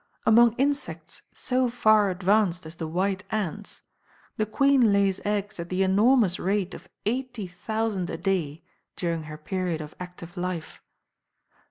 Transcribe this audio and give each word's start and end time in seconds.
Among 0.25 0.53
insects 0.53 1.21
so 1.31 1.69
far 1.69 2.09
advanced 2.09 2.65
as 2.65 2.77
the 2.77 2.87
white 2.87 3.23
ants, 3.29 3.83
the 4.35 4.47
queen 4.47 4.91
lays 4.91 5.21
eggs 5.23 5.59
at 5.59 5.69
the 5.69 5.83
enormous 5.83 6.39
rate 6.39 6.73
of 6.73 6.89
80,000 7.05 8.09
a 8.09 8.17
day 8.17 8.63
during 8.95 9.25
her 9.25 9.37
period 9.37 9.79
of 9.79 9.93
active 9.99 10.35
life. 10.37 10.81